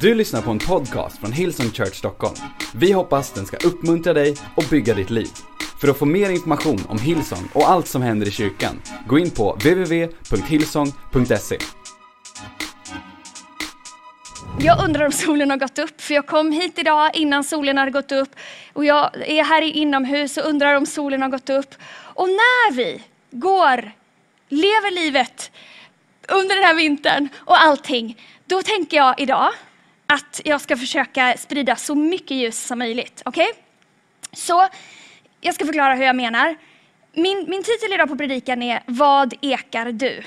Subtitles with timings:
[0.00, 2.34] Du lyssnar på en podcast från Hillsong Church Stockholm.
[2.74, 5.28] Vi hoppas den ska uppmuntra dig och bygga ditt liv.
[5.80, 9.30] För att få mer information om Hillsong och allt som händer i kyrkan, gå in
[9.30, 11.58] på www.hillsong.se.
[14.60, 17.90] Jag undrar om solen har gått upp, för jag kom hit idag innan solen hade
[17.90, 18.30] gått upp.
[18.72, 21.74] Och jag är här inomhus och undrar om solen har gått upp.
[21.94, 23.92] Och när vi går,
[24.48, 25.50] lever livet
[26.28, 29.52] under den här vintern och allting, då tänker jag idag
[30.12, 33.22] att jag ska försöka sprida så mycket ljus som möjligt.
[33.24, 33.48] Okej?
[33.50, 33.62] Okay?
[34.32, 34.68] Så
[35.40, 36.56] jag ska förklara hur jag menar.
[37.12, 40.22] Min, min titel idag på predikan är Vad ekar du?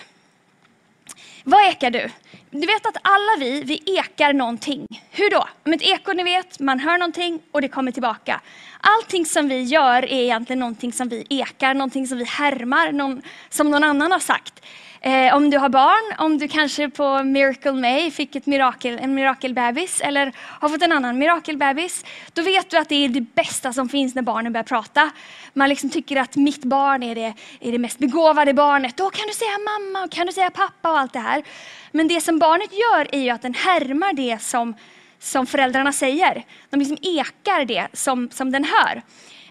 [1.44, 2.10] Vad ekar du?
[2.50, 4.88] Du vet att alla vi, vi ekar någonting.
[5.12, 5.48] Hur då?
[5.66, 8.42] Om ett eko, ni vet, man hör någonting och det kommer tillbaka.
[8.80, 13.22] Allting som vi gör är egentligen någonting som vi ekar, någonting som vi härmar, någon,
[13.50, 14.66] som någon annan har sagt.
[15.08, 19.16] Eh, om du har barn, om du kanske på Miracle May fick ett mirakel, en
[19.16, 23.74] mirakelbebis eller har fått en annan mirakelbebis, då vet du att det är det bästa
[23.74, 25.12] som finns när barnen börjar prata.
[25.54, 28.98] Man liksom tycker att mitt barn är det, är det mest begåvade barnet.
[28.98, 31.44] Då kan du säga mamma och kan du säga pappa och allt det här.
[31.92, 34.74] Men det som barnet gör är ju att den härmar det som,
[35.20, 36.46] som föräldrarna säger.
[36.70, 39.02] De liksom ekar det som, som den hör.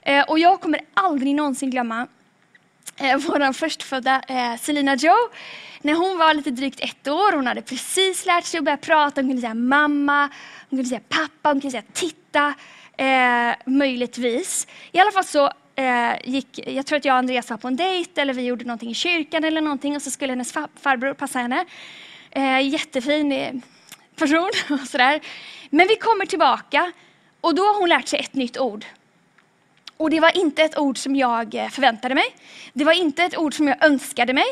[0.02, 2.06] Eh, och jag kommer aldrig någonsin glömma
[2.96, 5.28] eh, vår förstfödda eh, Selina Joe.
[5.82, 9.20] När hon var lite drygt ett år, hon hade precis lärt sig att börja prata,
[9.20, 10.20] hon kunde säga mamma,
[10.70, 12.54] hon kunde säga pappa, hon kunde säga titta,
[12.96, 14.66] eh, möjligtvis.
[14.92, 17.76] I alla fall så eh, gick, jag tror att jag och Andreas var på en
[17.76, 21.38] dejt eller vi gjorde någonting i kyrkan eller någonting och så skulle hennes farbror passa
[21.38, 21.64] henne.
[22.30, 23.54] Eh, jättefin eh,
[24.16, 25.20] person och sådär.
[25.70, 26.92] Men vi kommer tillbaka
[27.40, 28.84] och då har hon lärt sig ett nytt ord.
[30.04, 32.36] Och det var inte ett ord som jag eh, förväntade mig.
[32.72, 34.46] Det var inte ett ord som jag önskade mig.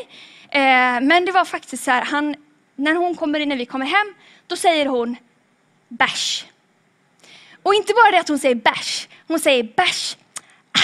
[0.49, 2.35] Eh, men det var faktiskt så här, han,
[2.75, 4.13] när hon kommer in, när vi kommer hem,
[4.47, 5.15] då säger hon
[5.87, 6.45] bärs.
[7.63, 10.17] Och inte bara det att hon säger bärs, hon säger bärs.
[10.71, 10.79] Ah.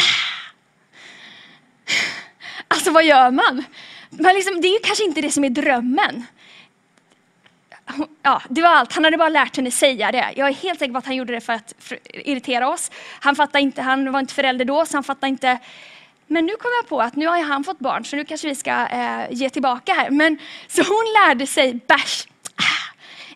[2.68, 3.64] Alltså vad gör man?
[4.10, 6.26] Men liksom, det är kanske inte det som är drömmen
[8.22, 8.94] ja, det var allt.
[8.94, 10.34] Han hade bara lärt henne säga det.
[10.36, 11.74] Jag är helt säker på att han gjorde det för att
[12.06, 12.92] irritera oss.
[13.20, 15.60] Han fattade inte, han var inte förälder då, så han fattade inte.
[16.28, 18.56] Men nu kom jag på att nu har han fått barn, så nu kanske vi
[18.56, 20.10] ska eh, ge tillbaka här.
[20.10, 22.28] Men, så hon lärde sig bärs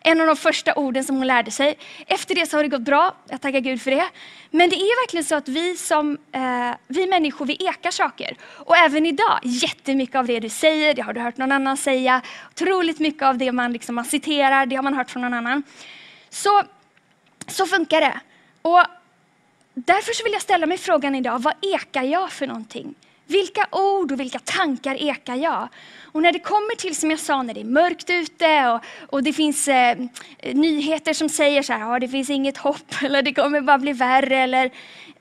[0.06, 1.78] en av de första orden som hon lärde sig.
[2.06, 4.08] Efter det så har det gått bra, jag tackar Gud för det.
[4.50, 8.36] Men det är verkligen så att vi som eh, vi människor, vi ekar saker.
[8.42, 12.22] Och även idag, jättemycket av det du säger, det har du hört någon annan säga.
[12.50, 15.62] Otroligt mycket av det man, liksom, man citerar, det har man hört från någon annan.
[16.30, 16.62] Så,
[17.46, 18.20] så funkar det.
[18.62, 18.82] Och
[19.74, 22.94] därför så vill jag ställa mig frågan idag, vad ekar jag för någonting?
[23.26, 25.68] Vilka ord och vilka tankar ekar jag?
[26.02, 28.80] Och när det kommer till, som jag sa, när det är mörkt ute och,
[29.12, 29.98] och det finns eh,
[30.52, 33.92] nyheter som säger så här, ah, det finns inget hopp eller det kommer bara bli
[33.92, 34.70] värre eller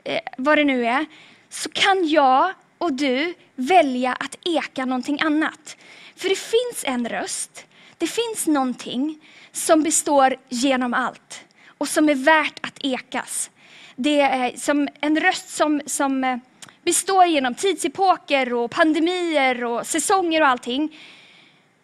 [0.03, 1.05] eh, vad det nu är.
[1.49, 5.77] Så kan jag och du välja att eka någonting annat.
[6.15, 7.65] För det finns en röst,
[7.97, 9.19] det finns någonting
[9.51, 11.43] som består genom allt
[11.77, 13.49] och som är värt att ekas.
[13.95, 16.37] Det är som en röst som, som eh,
[16.83, 20.97] består genom tidsepoker och pandemier och säsonger och allting.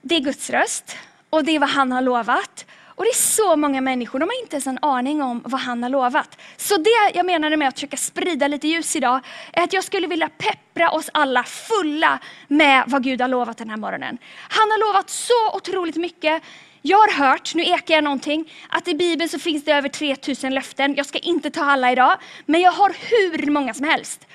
[0.01, 0.97] Det är Guds röst
[1.29, 2.65] och det är vad han har lovat.
[2.99, 5.83] Och det är så många människor, de har inte ens en aning om vad han
[5.83, 6.37] har lovat.
[6.57, 9.19] Så det jag menade med att försöka sprida lite ljus idag,
[9.53, 13.69] är att jag skulle vilja peppra oss alla fulla med vad Gud har lovat den
[13.69, 14.17] här morgonen.
[14.49, 16.43] Han har lovat så otroligt mycket.
[16.81, 20.53] Jag har hört, nu ekar jag någonting, att i Bibeln så finns det över 3000
[20.53, 20.95] löften.
[20.95, 24.27] Jag ska inte ta alla idag, men jag har hur många som helst.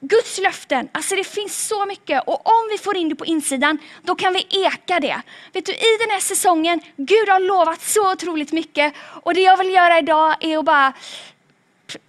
[0.00, 3.78] Guds löften, alltså det finns så mycket och om vi får in det på insidan,
[4.02, 5.22] då kan vi eka det.
[5.52, 9.56] Vet du, i den här säsongen, Gud har lovat så otroligt mycket och det jag
[9.56, 10.92] vill göra idag är att bara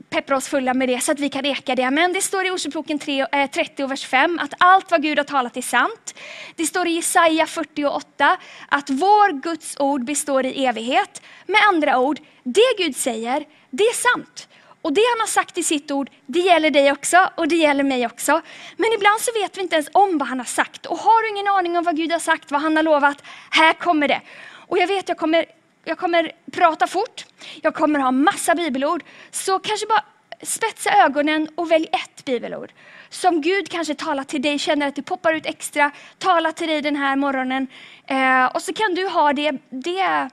[0.10, 1.92] peppra oss fulla med det så att vi kan eka det.
[1.92, 5.26] Men det står i Ordspråken 30 och eh, vers 5 att allt vad Gud har
[5.26, 6.16] talat är sant.
[6.56, 8.38] Det står i Jesaja 48
[8.70, 11.22] att vår Guds ord består i evighet.
[11.46, 14.48] Med andra ord, det Gud säger, det är sant.
[14.82, 17.84] Och det han har sagt i sitt ord, det gäller dig också och det gäller
[17.84, 18.42] mig också.
[18.78, 20.86] Men ibland så vet vi inte ens om vad han har sagt.
[20.86, 23.74] Och har du ingen aning om vad Gud har sagt, vad han har lovat, här
[23.74, 24.22] kommer det.
[24.68, 25.46] Och jag vet, jag kommer,
[25.84, 27.26] jag kommer prata fort,
[27.62, 29.04] jag kommer ha massa bibelord.
[29.32, 30.04] Så kanske bara
[30.44, 32.72] spetsa ögonen och välj ett bibelord.
[33.10, 36.82] Som Gud kanske talar till dig, känner att det poppar ut extra, talar till dig
[36.82, 37.68] den här morgonen.
[38.08, 40.30] Eh, och så kan du ha det, det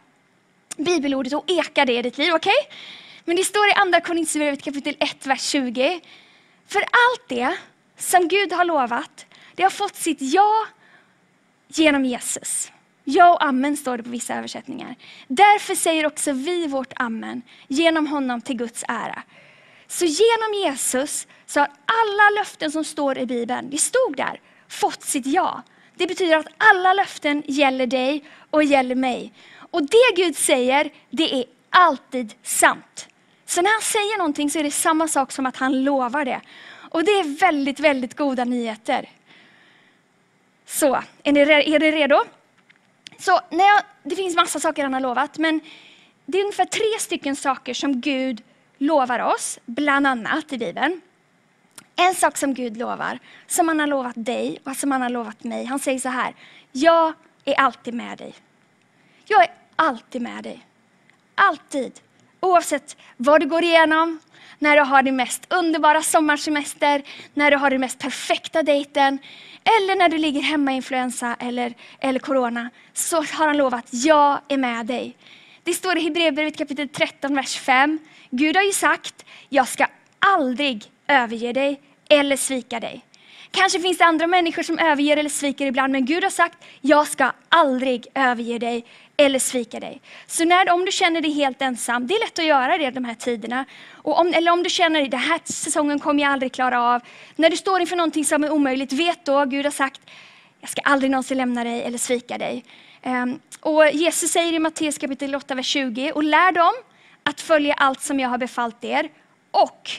[0.77, 2.53] bibelordet och eka det i ditt liv, okej?
[2.67, 2.77] Okay?
[3.29, 6.01] Men det står i andra Korinthierbrevet kapitel 1, vers 20.
[6.67, 7.57] För allt det
[7.97, 10.67] som Gud har lovat, det har fått sitt ja
[11.67, 12.73] genom Jesus.
[13.05, 14.97] Ja och amen står det på vissa översättningar.
[15.27, 19.23] Därför säger också vi vårt amen genom honom till Guds ära.
[19.87, 25.03] Så genom Jesus så har alla löften som står i Bibeln, det stod där, fått
[25.03, 25.63] sitt ja.
[25.95, 29.33] Det betyder att alla löften gäller dig och gäller mig.
[29.71, 33.09] Och det Gud säger, det är alltid sant.
[33.49, 36.41] Så när han säger någonting så är det samma sak som att han lovar det.
[36.91, 39.09] Och det är väldigt, väldigt goda nyheter.
[40.67, 42.25] Så, är ni, är ni redo?
[43.19, 45.61] Så när jag, det finns massa saker han har lovat, men
[46.27, 48.43] det är ungefär tre stycken saker som Gud
[48.79, 51.01] lovar oss, bland annat i Bibeln.
[51.97, 55.45] En sak som Gud lovar, som han har lovat dig och som han har lovat
[55.45, 55.65] mig.
[55.65, 56.35] Han säger så här,
[56.73, 57.13] jag
[57.45, 58.35] är alltid med dig.
[59.25, 60.67] Jag är alltid med dig.
[61.35, 62.01] Alltid.
[62.41, 64.19] Oavsett vad du går igenom,
[64.59, 67.03] när du har din mest underbara sommarsemester,
[67.35, 69.19] när du har den mest perfekta dejten,
[69.65, 74.41] eller när du ligger hemma i influensa eller, eller corona, så har han lovat, jag
[74.49, 75.17] är med dig.
[75.63, 77.99] Det står i Hebreerbrevet kapitel 13, vers 5.
[78.31, 79.87] Gud har ju sagt, jag ska
[80.19, 83.05] aldrig överge dig eller svika dig.
[83.51, 87.07] Kanske finns det andra människor som överger eller sviker ibland, men Gud har sagt, jag
[87.07, 88.85] ska aldrig överge dig
[89.21, 90.01] eller svika dig.
[90.27, 93.05] Så när, om du känner dig helt ensam, det är lätt att göra det de
[93.05, 93.65] här tiderna.
[93.93, 97.03] Och om, eller om du känner att den här säsongen kommer jag aldrig klara av.
[97.37, 100.01] När du står inför någonting som är omöjligt, vet då, Gud har sagt,
[100.61, 102.65] jag ska aldrig någonsin lämna dig eller svika dig.
[103.03, 106.73] Um, och Jesus säger i Matteus kapitel 8, vers 20, och lär dem
[107.23, 109.09] att följa allt som jag har befallt er.
[109.51, 109.91] Och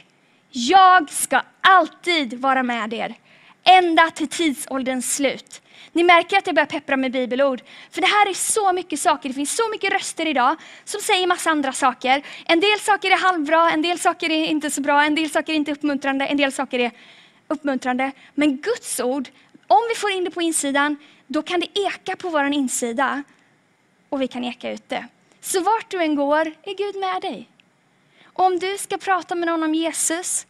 [0.52, 3.16] jag ska alltid vara med er,
[3.64, 5.62] ända till tidsålderns slut.
[5.92, 7.62] Ni märker att jag börjar peppra med bibelord.
[7.92, 11.28] För det här är så mycket saker, det finns så mycket röster idag som säger
[11.28, 12.24] massa andra saker.
[12.46, 15.54] En del saker är halvbra, en del saker är inte så bra, en del saker
[15.54, 16.92] är inte uppmuntrande, en del saker är
[17.48, 18.12] uppmuntrande.
[18.36, 19.30] Men Guds ord,
[19.68, 20.98] om vi får in det på insidan,
[21.28, 23.24] då kan det eka på vår insida
[24.10, 25.08] och vi kan eka ut det.
[25.42, 27.50] Så vart du än går är Gud med dig.
[28.34, 30.48] Och om du ska prata med någon om Jesus,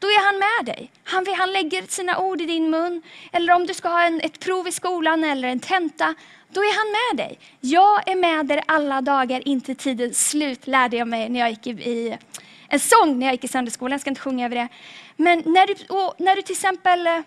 [0.00, 0.90] då är han med dig.
[1.04, 3.02] Han, han lägger sina ord i din mun.
[3.32, 6.14] Eller om du ska ha en, ett prov i skolan eller en tenta,
[6.48, 7.38] då är han med dig.
[7.60, 11.66] Jag är med er alla dagar inte tidens slut, lärde jag mig när jag gick
[11.66, 12.18] i, i
[12.68, 13.92] en sång när jag gick i söndagsskolan.
[13.92, 14.68] Jag ska inte sjunga över det.
[15.16, 15.74] Men när du,
[16.24, 17.20] när du till exempel eh,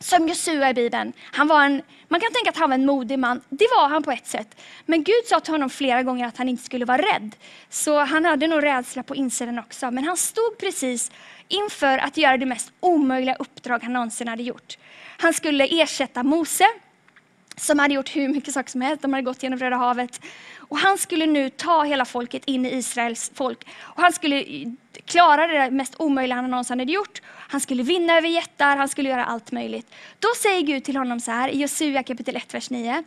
[0.00, 1.12] som Josua i Bibeln.
[1.20, 3.40] Han var en, man kan tänka att han var en modig man.
[3.48, 4.60] Det var han på ett sätt.
[4.86, 7.36] Men Gud sa till honom flera gånger att han inte skulle vara rädd.
[7.68, 9.90] Så han hade nog rädsla på insidan också.
[9.90, 11.10] Men han stod precis
[11.48, 14.78] inför att göra det mest omöjliga uppdrag han någonsin hade gjort.
[15.18, 16.64] Han skulle ersätta Mose,
[17.58, 19.02] som hade gjort hur mycket saker som helst.
[19.02, 20.20] De hade gått genom Röda havet.
[20.56, 23.66] Och han skulle nu ta hela folket in i Israels folk.
[23.80, 24.44] Och han skulle
[25.04, 27.22] klara det mest omöjliga han någonsin hade gjort.
[27.50, 29.94] Han skulle vinna över jättar, han skulle göra allt möjligt.
[30.18, 33.02] Då säger Gud till honom så här i Josua kapitel 1, vers 9.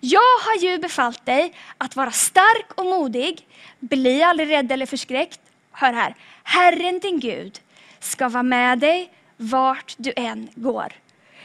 [0.00, 3.46] Jag har ju befallt dig att vara stark och modig.
[3.78, 5.40] Bli aldrig rädd eller förskräckt.
[5.72, 6.14] Hör här.
[6.42, 7.60] Herren din Gud
[8.00, 10.92] ska vara med dig vart du än går.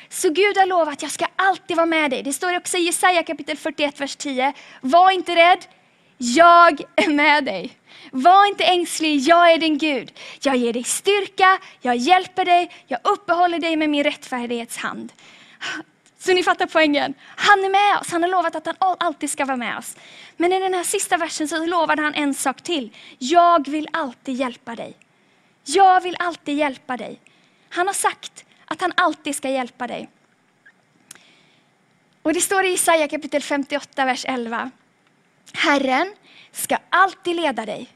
[0.10, 2.24] Så Gud har lovat att jag ska alltid vara med dig.
[2.24, 4.54] Det står också i Jesaja kapitel 41, vers 10.
[4.82, 5.66] Var inte rädd,
[6.18, 7.72] jag är med dig.
[8.12, 10.12] Var inte ängslig, jag är din Gud.
[10.42, 15.14] Jag ger dig styrka, jag hjälper dig, jag uppehåller dig med min rättfärdighetshand.
[16.20, 17.14] Så ni fattar poängen.
[17.36, 19.96] Han är med oss, han har lovat att han alltid ska vara med oss.
[20.38, 22.96] Men i den här sista versen så lovade han en sak till.
[23.18, 24.98] Jag vill alltid hjälpa dig.
[25.64, 27.20] Jag vill alltid hjälpa dig.
[27.70, 30.10] Han har sagt att han alltid ska hjälpa dig.
[32.22, 34.72] Och det står i Jesaja kapitel 58, vers 11.
[35.54, 36.14] Herren
[36.52, 37.90] ska alltid leda dig,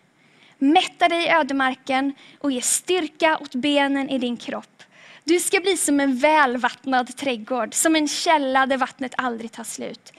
[0.58, 4.84] mätta dig i ödemarken och ge styrka åt benen i din kropp.
[5.24, 10.14] Du ska bli som en välvattnad trädgård, som en källa där vattnet aldrig tar slut.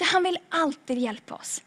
[0.00, 1.62] Han vill alltid hjälpa oss.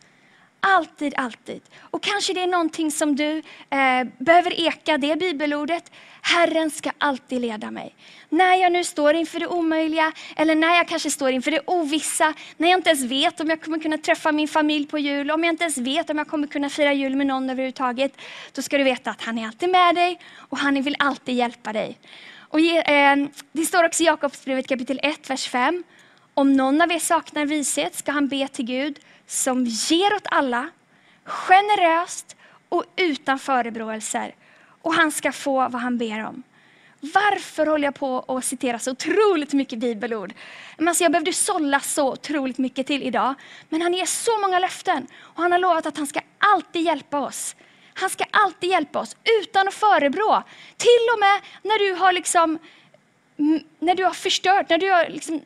[0.63, 1.61] Alltid, alltid.
[1.79, 3.37] Och kanske det är någonting som du
[3.69, 5.91] eh, behöver eka, det bibelordet.
[6.21, 7.95] Herren ska alltid leda mig.
[8.29, 12.33] När jag nu står inför det omöjliga, eller när jag kanske står inför det ovissa,
[12.57, 15.43] när jag inte ens vet om jag kommer kunna träffa min familj på jul, om
[15.43, 18.13] jag inte ens vet om jag kommer kunna fira jul med någon överhuvudtaget,
[18.53, 21.73] då ska du veta att han är alltid med dig och han vill alltid hjälpa
[21.73, 21.97] dig.
[22.37, 23.17] Och, eh,
[23.51, 25.83] det står också i Jakobsbrevet kapitel 1, vers 5.
[26.33, 30.69] Om någon av er saknar vishet ska han be till Gud som ger åt alla,
[31.23, 32.35] generöst
[32.69, 34.35] och utan förebråelser.
[34.81, 36.43] Och han ska få vad han ber om.
[36.99, 40.33] Varför håller jag på att citera så otroligt mycket bibelord?
[40.87, 43.33] alltså jag behövde sålla så otroligt mycket till idag.
[43.69, 47.19] Men han ger så många löften och han har lovat att han ska alltid hjälpa
[47.19, 47.55] oss.
[47.93, 50.43] Han ska alltid hjälpa oss utan att förebrå.
[50.77, 52.59] Till och med när du har liksom
[53.79, 55.41] när du har förstört, när du har liksom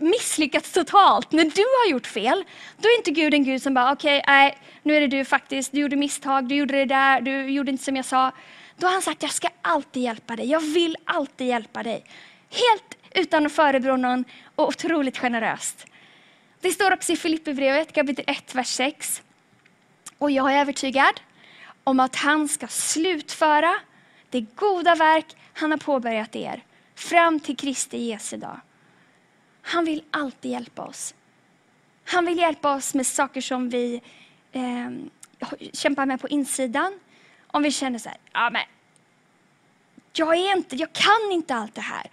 [0.00, 2.44] misslyckats totalt, när du har gjort fel,
[2.76, 5.24] då är inte Gud en Gud som bara, okej, okay, nej, nu är det du
[5.24, 8.32] faktiskt, du gjorde misstag, du gjorde det där, du gjorde inte som jag sa.
[8.76, 12.04] Då har han sagt, jag ska alltid hjälpa dig, jag vill alltid hjälpa dig.
[12.50, 14.24] Helt utan att förebrå någon
[14.54, 15.86] och otroligt generöst.
[16.60, 19.22] Det står också i Filipperbrevet kapitel 1, vers 6.
[20.18, 21.20] Och jag är övertygad
[21.84, 23.74] om att han ska slutföra
[24.30, 26.62] det goda verk han har påbörjat er
[26.94, 28.60] fram till Kristi Jesu dag.
[29.68, 31.14] Han vill alltid hjälpa oss.
[32.04, 34.00] Han vill hjälpa oss med saker som vi
[34.52, 34.90] eh,
[35.72, 37.00] kämpar med på insidan.
[37.46, 38.62] Om vi känner så här, ja men
[40.12, 42.10] jag är inte, jag kan inte allt det här.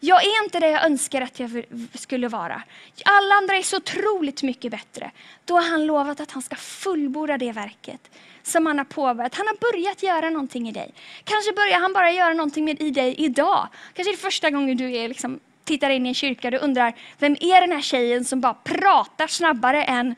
[0.00, 2.62] Jag är inte det jag önskar att jag skulle vara.
[3.04, 5.10] Alla andra är så otroligt mycket bättre.
[5.44, 8.10] Då har han lovat att han ska fullborda det verket
[8.42, 9.34] som han har påbörjat.
[9.34, 10.94] Han har börjat göra någonting i dig.
[11.24, 13.68] Kanske börjar han bara göra någonting med i dig idag.
[13.94, 16.94] Kanske är det första gången du är liksom, tittar in i en kyrka och undrar,
[17.18, 20.14] vem är den här tjejen som bara pratar snabbare än,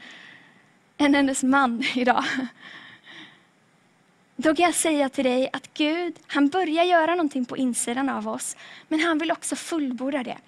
[0.99, 2.25] än hennes man idag?
[4.37, 8.29] Då kan jag säga till dig att Gud, han börjar göra någonting på insidan av
[8.29, 8.57] oss,
[8.89, 10.39] men han vill också fullborda det.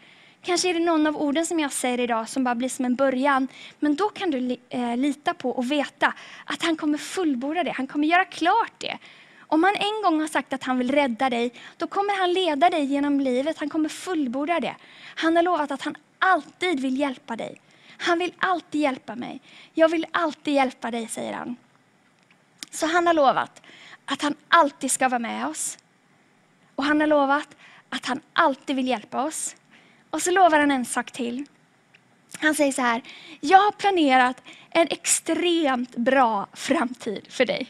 [0.43, 2.95] Kanske är det någon av orden som jag säger idag som bara blir som en
[2.95, 3.49] början,
[3.81, 6.15] men då kan du eh, lita på och veta
[6.45, 8.99] att han kommer fullborda det, han kommer göra klart det.
[9.51, 12.71] Om han en gång har sagt att han vill rädda dig, då kommer han leda
[12.71, 14.77] dig genom livet, han kommer fullborda det.
[15.15, 17.61] Han har lovat att han alltid vill hjälpa dig.
[17.99, 19.41] Han vill alltid hjälpa mig.
[19.75, 21.57] Jag vill alltid hjälpa dig, säger han.
[22.71, 23.63] Så han har lovat
[24.05, 25.79] att han alltid ska vara med oss.
[26.75, 27.57] Och han har lovat
[27.89, 29.57] att han alltid vill hjälpa oss.
[30.11, 31.47] Och så lovar han en sak till.
[32.39, 33.03] Han säger så här,
[33.41, 37.69] jag har planerat en extremt bra framtid för dig.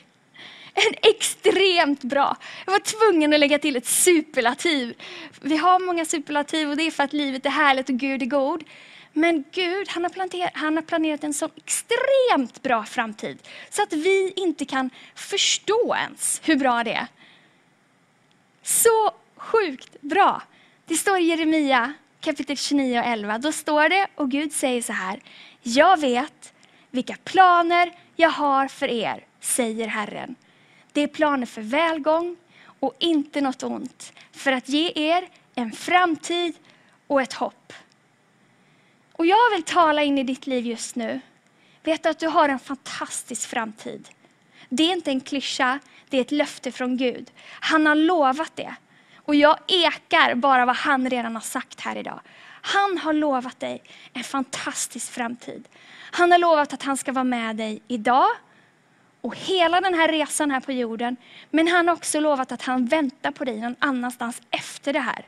[0.75, 2.37] En extremt bra.
[2.65, 4.95] Jag var tvungen att lägga till ett superlativ.
[5.41, 8.27] Vi har många superlativ och det är för att livet är härligt och Gud är
[8.27, 8.65] god.
[9.13, 13.39] Men Gud han har, planerat, han har planerat en så extremt bra framtid
[13.71, 17.07] så att vi inte kan förstå ens hur bra det är.
[18.63, 20.43] Så sjukt bra.
[20.87, 23.39] Det står i Jeremia kapitel 29 och 11.
[23.39, 25.21] Då står det, och Gud säger så här.
[25.63, 26.53] Jag vet
[26.91, 30.35] vilka planer jag har för er, säger Herren.
[31.01, 32.37] Det är planer för välgång
[32.81, 36.55] och inte något ont, för att ge er en framtid
[37.07, 37.73] och ett hopp.
[39.13, 41.21] Och jag vill tala in i ditt liv just nu.
[41.83, 44.09] Vet du att du har en fantastisk framtid.
[44.69, 45.79] Det är inte en klyscha,
[46.09, 47.31] det är ett löfte från Gud.
[47.61, 48.75] Han har lovat det.
[49.17, 52.21] Och jag ekar bara vad han redan har sagt här idag.
[52.63, 55.69] Han har lovat dig en fantastisk framtid.
[56.13, 58.31] Han har lovat att han ska vara med dig idag
[59.21, 61.17] och hela den här resan här på jorden.
[61.51, 65.27] Men han har också lovat att han väntar på dig någon annanstans efter det här.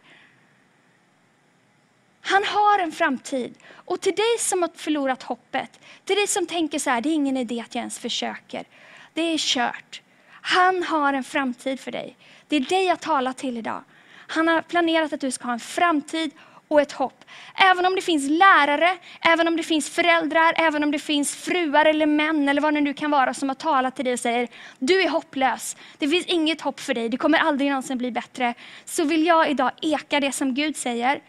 [2.21, 3.55] Han har en framtid.
[3.73, 7.15] Och till dig som har förlorat hoppet, till dig som tänker så här, det är
[7.15, 8.65] ingen idé att jag ens försöker.
[9.13, 10.03] Det är kört.
[10.29, 12.17] Han har en framtid för dig.
[12.49, 13.85] Det är dig jag talar till idag.
[14.11, 16.31] Han har planerat att du ska ha en framtid
[16.73, 17.25] och ett hopp.
[17.55, 21.85] Även om det finns lärare, även om det finns föräldrar, även om det finns fruar
[21.85, 24.49] eller män eller vad det nu kan vara som har talat till dig och säger
[24.79, 25.77] du är hopplös.
[25.99, 28.55] Det finns inget hopp för dig, det kommer aldrig någonsin bli bättre.
[28.85, 31.21] Så vill jag idag eka det som Gud säger.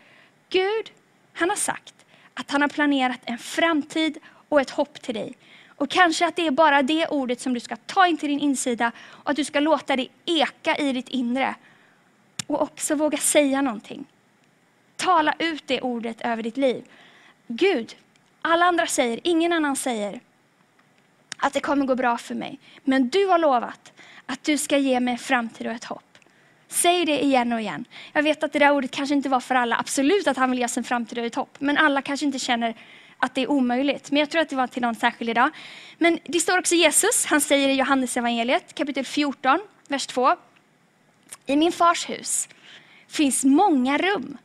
[0.50, 0.92] Gud,
[1.34, 1.94] han har sagt
[2.34, 4.18] att han har planerat en framtid
[4.50, 5.38] och ett hopp till dig.
[5.68, 8.40] Och kanske att det är bara det ordet som du ska ta in till din
[8.40, 11.56] insida och att du ska låta det eka i ditt inre.
[12.48, 14.06] Och också våga säga någonting.
[15.04, 16.84] Tala ut det ordet över ditt liv.
[17.48, 17.96] Gud,
[18.42, 20.20] alla andra säger, ingen annan säger
[21.38, 22.60] att det kommer gå bra för mig.
[22.84, 23.94] Men du har lovat
[24.26, 26.18] att du ska ge mig en framtid och ett hopp.
[26.68, 27.86] Säg det igen och igen.
[28.14, 29.78] Jag vet att det där ordet kanske inte var för alla.
[29.80, 31.56] Absolut att han vill ge oss en framtid och ett hopp.
[31.60, 32.76] Men alla kanske inte känner
[33.18, 34.12] att det är omöjligt.
[34.12, 35.50] Men jag tror att det var till någon särskild idag.
[35.98, 40.36] Men det står också Jesus, han säger i Johannes evangeliet kapitel 14, vers 2.
[41.46, 42.50] I min fars hus
[43.08, 44.38] finns många rum.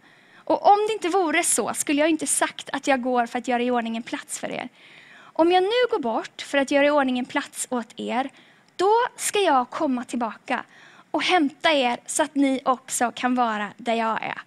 [0.48, 3.48] Och om det inte vore så skulle jag inte sagt att jag går för att
[3.48, 4.68] göra i ordning en plats för er.
[5.20, 8.30] Om jag nu går bort för att göra i ordning en plats åt er,
[8.76, 10.64] då ska jag komma tillbaka
[11.10, 14.42] och hämta er så att ni också kan vara där jag är.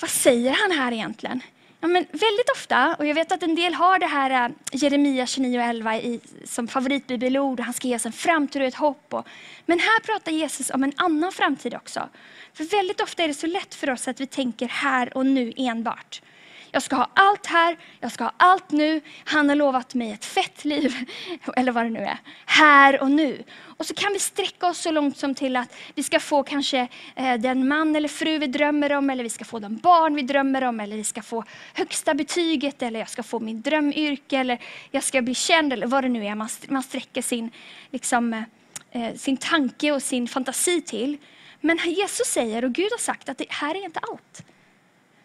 [0.00, 1.40] Vad säger han här egentligen?
[1.84, 5.24] Ja, men väldigt ofta, och jag vet att en del har det här äh, Jeremia
[5.24, 9.14] 29.11 som favoritbibelord, och han ska ge oss en framtid och ett hopp.
[9.14, 9.26] Och,
[9.66, 12.08] men här pratar Jesus om en annan framtid också.
[12.52, 15.52] För väldigt ofta är det så lätt för oss att vi tänker här och nu
[15.56, 16.22] enbart.
[16.74, 19.00] Jag ska ha allt här, jag ska ha allt nu.
[19.24, 20.94] Han har lovat mig ett fett liv,
[21.56, 23.44] eller vad det nu är, här och nu.
[23.62, 26.88] Och så kan vi sträcka oss så långt som till att vi ska få kanske
[27.16, 30.22] eh, den man eller fru vi drömmer om, eller vi ska få de barn vi
[30.22, 34.58] drömmer om, eller vi ska få högsta betyget, eller jag ska få min drömyrke, eller
[34.90, 37.50] jag ska bli känd, eller vad det nu är man, man sträcker sin,
[37.90, 41.18] liksom, eh, eh, sin tanke och sin fantasi till.
[41.60, 44.44] Men Jesus säger, och Gud har sagt, att det här är inte allt.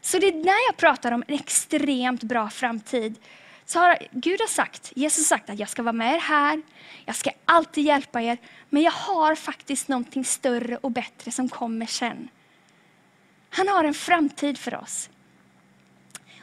[0.08, 3.20] Så det är när jag pratar om en extremt bra framtid,
[3.66, 6.62] så har Gud har sagt, Jesus har sagt att jag ska vara med er här,
[7.06, 8.38] jag ska alltid hjälpa er,
[8.70, 12.30] men jag har faktiskt någonting större och bättre som kommer sen.
[13.50, 15.10] Han har en framtid för oss.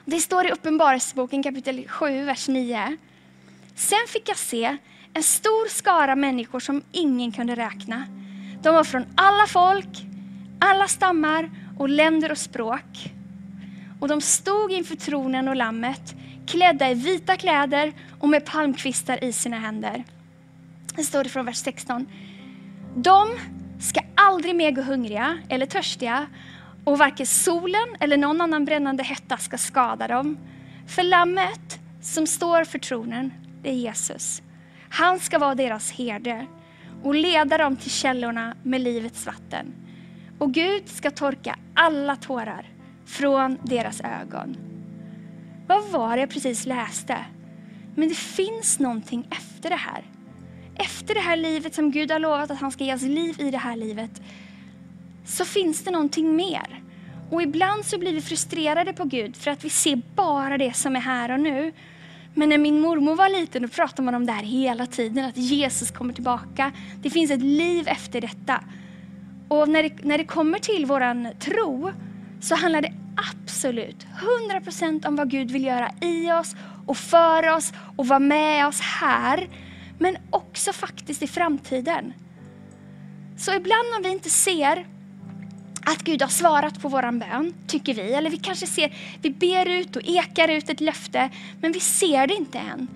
[0.05, 2.97] Det står i Uppenbarelseboken kapitel 7, vers 9.
[3.75, 4.77] Sen fick jag se
[5.15, 8.07] en stor skara människor som ingen kunde räkna.
[8.63, 10.03] De var från alla folk,
[10.61, 13.15] alla stammar och länder och språk.
[14.05, 16.15] Och de stod inför tronen och lammet,
[16.47, 20.05] klädda i vita kläder och med palmkvistar i sina händer.
[20.97, 22.07] Det står det från vers 16.
[22.97, 23.29] De
[23.81, 26.27] ska aldrig mer gå hungriga eller törstiga
[26.85, 30.39] och varken solen eller någon annan brännande hetta ska skada dem.
[30.87, 33.33] För lammet som står för tronen,
[33.63, 34.43] det är Jesus.
[34.89, 36.47] Han ska vara deras herde
[37.03, 39.75] och leda dem till källorna med livets vatten.
[40.39, 42.74] Och Gud ska torka alla tårar
[43.15, 44.57] från deras ögon.
[45.67, 47.17] Vad var det jag precis läste?
[47.95, 50.05] Men det finns någonting efter det här.
[50.75, 53.51] Efter det här livet som Gud har lovat att han ska ge oss liv i
[53.51, 54.23] det här livet,
[55.25, 56.83] så finns det någonting mer.
[57.31, 60.97] Och ibland så blir vi frustrerade på Gud för att vi ser bara det som
[60.97, 61.73] är här och nu.
[62.35, 65.37] Men när min mormor var liten då pratade man om det här hela tiden, att
[65.37, 66.73] Jesus kommer tillbaka.
[67.03, 68.65] Det finns ett liv efter detta.
[69.49, 71.91] Och när det, när det kommer till våran tro
[72.41, 74.07] så handlar det absolut
[74.51, 76.57] 100% om vad Gud vill göra i oss
[76.87, 79.49] och för oss och vara med oss här.
[79.99, 82.13] Men också faktiskt i framtiden.
[83.37, 84.87] Så ibland om vi inte ser
[85.87, 88.13] att Gud har svarat på våran bön, tycker vi.
[88.13, 91.31] Eller vi kanske ser, vi ber ut och ekar ut ett löfte,
[91.61, 92.89] men vi ser det inte än.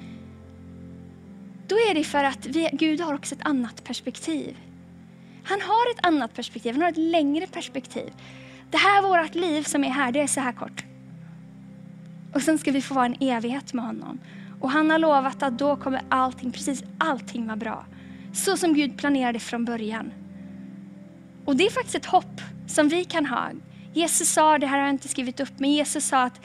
[1.67, 4.57] Då är det för att vi, Gud har också ett annat perspektiv.
[5.45, 8.13] Han har ett annat perspektiv, han har ett längre perspektiv.
[8.71, 10.85] Det här vårt liv som är här, det är så här kort.
[12.33, 14.19] Och sen ska vi få vara en evighet med honom.
[14.61, 17.87] Och han har lovat att då kommer allting, precis allting vara bra.
[18.33, 20.13] Så som Gud planerade från början.
[21.45, 23.51] Och det är faktiskt ett hopp som vi kan ha.
[23.93, 26.41] Jesus sa, det här har jag inte skrivit upp, men Jesus sa att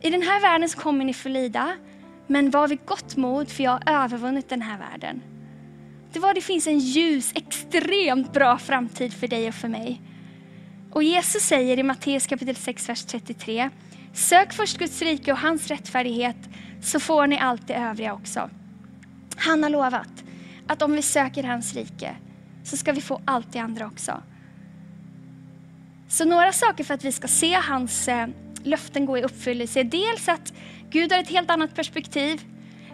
[0.00, 1.72] i den här världen så kommer ni få lida,
[2.26, 5.22] men var vid gott mod för jag har övervunnit den här världen.
[6.12, 10.00] Det var det finns en ljus, extremt bra framtid för dig och för mig.
[10.96, 13.70] Och Jesus säger i Matteus kapitel 6, vers 33,
[14.14, 16.36] sök först Guds rike och hans rättfärdighet
[16.82, 18.50] så får ni allt det övriga också.
[19.36, 20.24] Han har lovat
[20.66, 22.16] att om vi söker hans rike
[22.64, 24.22] så ska vi få allt det andra också.
[26.08, 28.28] Så några saker för att vi ska se hans eh,
[28.62, 30.52] löften gå i uppfyllelse är dels att
[30.90, 32.40] Gud har ett helt annat perspektiv.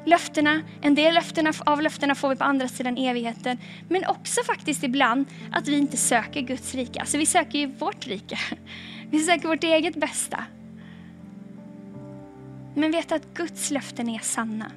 [0.05, 3.59] Löftena, en del löftena, av löftena får vi på andra sidan evigheten.
[3.88, 7.01] Men också faktiskt ibland att vi inte söker Guds rike.
[7.01, 8.38] Alltså vi söker ju vårt rike.
[9.11, 10.45] Vi söker vårt eget bästa.
[12.75, 14.71] Men vet att Guds löften är sanna.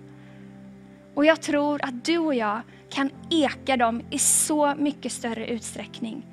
[1.14, 6.26] Och jag tror att du och jag kan eka dem i så mycket större utsträckning.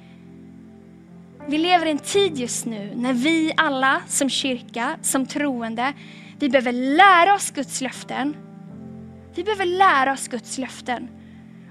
[1.49, 5.93] Vi lever i en tid just nu när vi alla som kyrka, som troende,
[6.39, 8.37] vi behöver lära oss Guds löften.
[9.35, 11.09] Vi behöver lära oss Guds löften.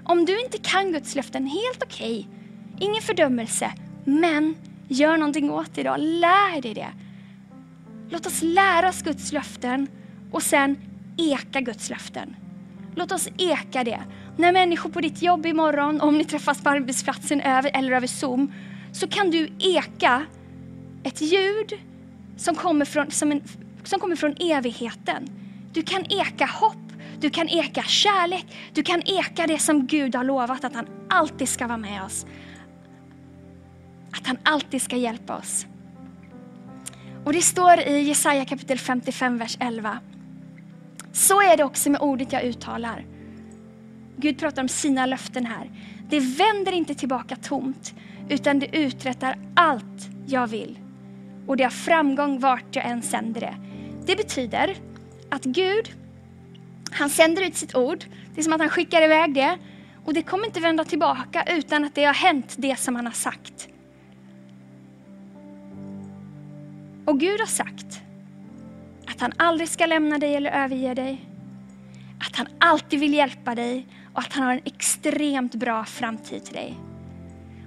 [0.04, 2.28] Om du inte kan Guds löften, helt okej.
[2.28, 2.88] Okay.
[2.88, 3.72] Ingen fördömelse.
[4.04, 4.54] Men
[4.88, 5.96] gör någonting åt det idag.
[5.98, 6.88] Lär dig det.
[8.10, 9.86] Låt oss lära oss Guds löften
[10.32, 10.76] och sen
[11.16, 12.36] eka Guds löften.
[12.94, 14.00] Låt oss eka det.
[14.36, 18.52] När människor på ditt jobb imorgon, om ni träffas på arbetsplatsen över, eller över Zoom,
[18.92, 20.22] så kan du eka
[21.02, 21.72] ett ljud
[22.36, 23.42] som kommer från, som en,
[23.84, 25.28] som kommer från evigheten.
[25.72, 26.91] Du kan eka hopp,
[27.22, 31.48] du kan eka kärlek, du kan eka det som Gud har lovat att han alltid
[31.48, 32.26] ska vara med oss.
[34.12, 35.66] Att han alltid ska hjälpa oss.
[37.24, 39.98] Och det står i Jesaja kapitel 55, vers 11.
[41.12, 43.06] Så är det också med ordet jag uttalar.
[44.16, 45.70] Gud pratar om sina löften här.
[46.08, 47.94] Det vänder inte tillbaka tomt,
[48.28, 50.78] utan det uträttar allt jag vill.
[51.46, 53.56] Och det har framgång vart jag än sänder det.
[54.06, 54.76] Det betyder
[55.30, 56.01] att Gud,
[56.92, 58.04] han sänder ut sitt ord.
[58.34, 59.58] Det är som att han skickar iväg det.
[60.04, 63.12] Och det kommer inte vända tillbaka utan att det har hänt det som han har
[63.12, 63.68] sagt.
[67.04, 68.00] Och Gud har sagt
[69.06, 71.28] att han aldrig ska lämna dig eller överge dig.
[72.20, 76.54] Att han alltid vill hjälpa dig och att han har en extremt bra framtid till
[76.54, 76.78] dig.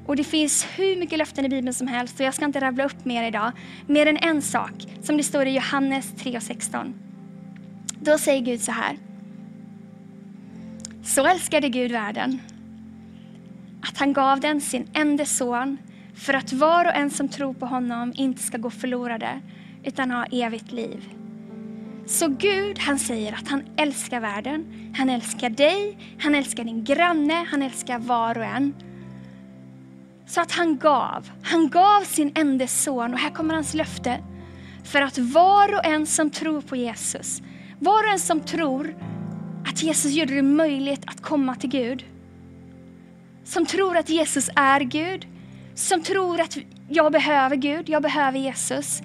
[0.05, 2.85] Och det finns hur mycket löften i Bibeln som helst och jag ska inte rabbla
[2.85, 3.51] upp mer idag.
[3.87, 6.93] Mer än en sak som det står i Johannes 3.16.
[7.99, 8.97] Då säger Gud så här.
[11.05, 12.41] Så älskade Gud världen
[13.81, 15.77] att han gav den sin enda son
[16.15, 19.41] för att var och en som tror på honom inte ska gå förlorade
[19.83, 21.09] utan ha evigt liv.
[22.05, 24.65] Så Gud, han säger att han älskar världen,
[24.97, 28.73] han älskar dig, han älskar din granne, han älskar var och en.
[30.27, 34.19] Så att han gav, han gav sin enda son och här kommer hans löfte.
[34.83, 37.41] För att var och en som tror på Jesus,
[37.79, 38.95] var och en som tror
[39.75, 42.05] att Jesus gjorde det möjligt att komma till Gud.
[43.43, 45.27] Som tror att Jesus är Gud,
[45.73, 46.57] som tror att
[46.89, 49.01] jag behöver Gud, jag behöver Jesus.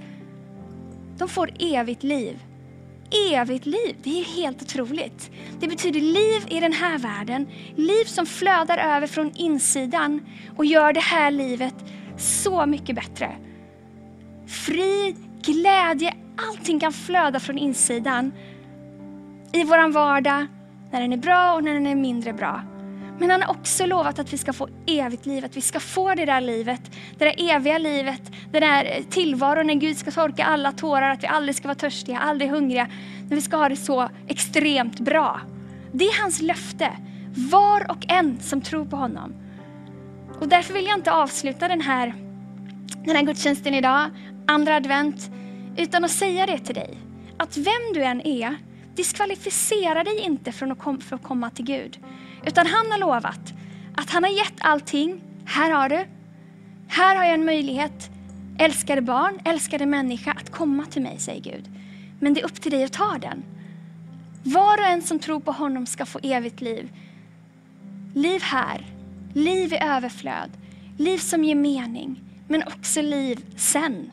[1.19, 2.39] De får evigt liv.
[3.33, 5.31] Evigt liv, det är helt otroligt.
[5.61, 10.21] Det betyder liv i den här världen, liv som flödar över från insidan
[10.57, 11.75] och gör det här livet
[12.17, 13.37] så mycket bättre.
[14.47, 16.15] Frid, glädje,
[16.49, 18.33] allting kan flöda från insidan
[19.53, 20.47] i våran vardag,
[20.91, 22.63] när den är bra och när den är mindre bra.
[23.21, 26.15] Men han har också lovat att vi ska få evigt liv, att vi ska få
[26.15, 26.81] det där livet,
[27.19, 28.23] det där eviga livet,
[28.53, 31.75] den där eh, tillvaron när Gud ska torka alla tårar, att vi aldrig ska vara
[31.75, 32.89] törstiga, aldrig hungriga,
[33.29, 35.41] när vi ska ha det så extremt bra.
[35.93, 36.91] Det är hans löfte,
[37.35, 39.35] var och en som tror på honom.
[40.41, 42.15] Och därför vill jag inte avsluta den här,
[43.05, 44.11] den här gudstjänsten idag,
[44.47, 45.31] andra advent,
[45.77, 46.99] utan att säga det till dig.
[47.37, 48.57] Att vem du än är,
[49.01, 51.99] diskvalificera dig inte från att, kom, för att komma till Gud.
[52.47, 53.53] Utan han har lovat
[53.97, 55.21] att han har gett allting.
[55.45, 56.07] Här har du.
[56.89, 58.11] Här har jag en möjlighet,
[58.59, 61.65] älskade barn, älskade människa, att komma till mig, säger Gud.
[62.21, 63.45] Men det är upp till dig att ta den.
[64.43, 66.89] Var och en som tror på honom ska få evigt liv.
[68.15, 68.87] Liv här,
[69.35, 70.51] liv i överflöd,
[70.99, 74.13] liv som ger mening, men också liv sen.